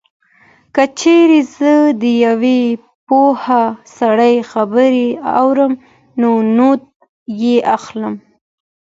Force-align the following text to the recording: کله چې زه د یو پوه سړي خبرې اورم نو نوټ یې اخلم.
کله 0.75 0.87
چې 0.99 1.15
زه 1.55 1.71
د 2.01 2.03
یو 2.25 2.39
پوه 3.07 3.49
سړي 3.97 4.35
خبرې 4.51 5.07
اورم 5.41 5.73
نو 6.21 6.31
نوټ 6.57 6.81
یې 7.41 7.55
اخلم. 7.77 8.15